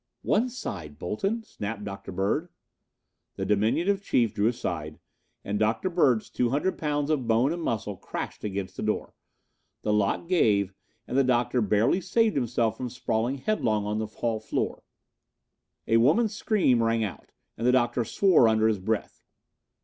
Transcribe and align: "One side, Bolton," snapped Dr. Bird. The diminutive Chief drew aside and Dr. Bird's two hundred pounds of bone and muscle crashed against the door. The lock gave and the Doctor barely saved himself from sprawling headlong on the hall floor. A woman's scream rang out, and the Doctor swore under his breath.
"One 0.23 0.49
side, 0.49 0.97
Bolton," 0.97 1.43
snapped 1.43 1.83
Dr. 1.83 2.11
Bird. 2.11 2.49
The 3.35 3.45
diminutive 3.45 4.01
Chief 4.01 4.33
drew 4.33 4.47
aside 4.47 4.97
and 5.45 5.59
Dr. 5.59 5.91
Bird's 5.91 6.31
two 6.31 6.49
hundred 6.49 6.79
pounds 6.79 7.11
of 7.11 7.27
bone 7.27 7.53
and 7.53 7.61
muscle 7.61 7.95
crashed 7.97 8.43
against 8.43 8.75
the 8.75 8.81
door. 8.81 9.13
The 9.83 9.93
lock 9.93 10.27
gave 10.27 10.73
and 11.07 11.15
the 11.15 11.23
Doctor 11.23 11.61
barely 11.61 12.01
saved 12.01 12.35
himself 12.35 12.77
from 12.77 12.89
sprawling 12.89 13.37
headlong 13.37 13.85
on 13.85 13.99
the 13.99 14.07
hall 14.07 14.39
floor. 14.39 14.81
A 15.87 15.97
woman's 15.97 16.33
scream 16.33 16.81
rang 16.81 17.03
out, 17.03 17.31
and 17.55 17.67
the 17.67 17.71
Doctor 17.71 18.03
swore 18.03 18.47
under 18.47 18.67
his 18.67 18.79
breath. 18.79 19.21